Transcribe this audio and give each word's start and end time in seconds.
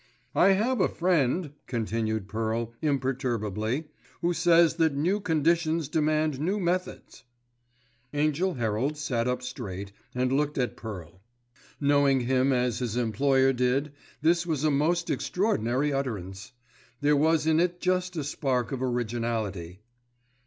"I 0.33 0.53
have 0.53 0.81
a 0.81 0.87
friend," 0.89 1.51
continued 1.67 2.27
Pearl, 2.27 2.73
imperturbably, 2.81 3.89
"who 4.21 4.33
says 4.33 4.77
that 4.77 4.95
new 4.95 5.19
conditions 5.19 5.87
demand 5.89 6.39
new 6.39 6.59
methods." 6.59 7.23
Angell 8.11 8.55
Herald 8.55 8.97
sat 8.97 9.27
up 9.27 9.43
straight, 9.43 9.91
and 10.15 10.31
looked 10.31 10.57
at 10.57 10.75
Pearl. 10.75 11.21
Knowing 11.79 12.21
him 12.21 12.51
as 12.51 12.79
his 12.79 12.97
employer 12.97 13.53
did, 13.53 13.91
this 14.23 14.43
was 14.43 14.63
a 14.63 14.71
most 14.71 15.11
extraordinary 15.11 15.93
utterance. 15.93 16.51
There 17.01 17.15
was 17.15 17.45
in 17.45 17.59
it 17.59 17.79
just 17.79 18.15
a 18.17 18.23
spark 18.23 18.71
of 18.71 18.81
originality. 18.81 19.81